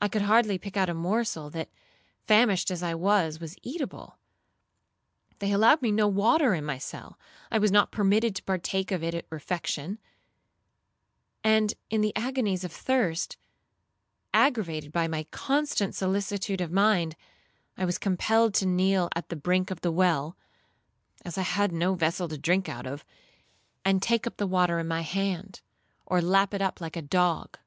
[0.00, 1.68] I could hardly pick out a morsel that,
[2.28, 4.18] famished as I was, was eatable.
[5.40, 7.18] They allowed me no water in my cell;
[7.50, 9.98] I was not permitted to partake of it at refection;
[11.42, 13.36] and, in the agonies of thirst,
[14.32, 17.16] aggravated by my constant solicitude of mind,
[17.76, 20.36] I was compelled to kneel at the brink of the well,
[21.24, 23.04] (as I had no vessel to drink out of),
[23.84, 25.62] and take up the water in my hand,
[26.06, 27.58] or lap it like a dog.